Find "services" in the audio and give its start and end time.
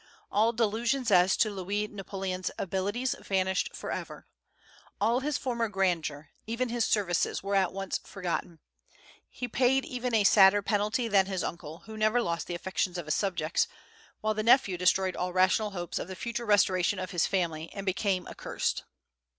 6.85-7.43